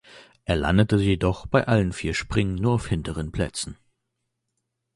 Er 0.45 0.55
landete 0.55 0.95
jedoch 0.95 1.45
bei 1.45 1.67
allen 1.67 1.93
vier 1.93 2.15
Springen 2.15 2.55
nur 2.55 2.71
auf 2.73 2.87
hinteren 2.87 3.31
Plätzen. 3.31 3.77